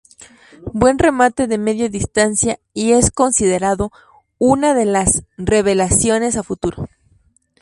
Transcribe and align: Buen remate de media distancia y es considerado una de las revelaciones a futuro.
Buen 0.73 0.97
remate 0.97 1.45
de 1.45 1.59
media 1.59 1.87
distancia 1.87 2.57
y 2.73 2.93
es 2.93 3.11
considerado 3.11 3.91
una 4.39 4.73
de 4.73 4.85
las 4.85 5.25
revelaciones 5.37 6.37
a 6.37 6.41
futuro. 6.41 6.87